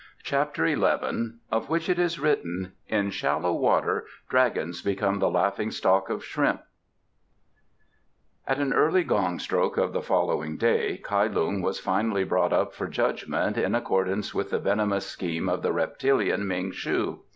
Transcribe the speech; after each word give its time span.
CHAPTER 0.23 0.65
XI 0.67 1.33
Of 1.51 1.69
Which 1.69 1.87
it 1.87 1.99
is 1.99 2.19
Written: 2.19 2.71
"In 2.87 3.11
Shallow 3.11 3.53
Water 3.53 4.05
Dragons 4.29 4.81
become 4.81 5.19
the 5.19 5.29
Laughing 5.29 5.69
stock 5.69 6.09
of 6.09 6.25
Shrimps" 6.25 6.63
At 8.47 8.57
an 8.57 8.73
early 8.73 9.03
gong 9.03 9.37
stroke 9.37 9.77
of 9.77 9.93
the 9.93 10.01
following 10.01 10.57
day 10.57 10.97
Kai 11.03 11.27
Lung 11.27 11.61
was 11.61 11.79
finally 11.79 12.23
brought 12.23 12.51
up 12.51 12.73
for 12.73 12.87
judgment 12.87 13.59
in 13.59 13.75
accordance 13.75 14.33
with 14.33 14.49
the 14.49 14.57
venomous 14.57 15.05
scheme 15.05 15.47
of 15.47 15.61
the 15.61 15.71
reptilian 15.71 16.47
Ming 16.47 16.71
shu. 16.71 17.19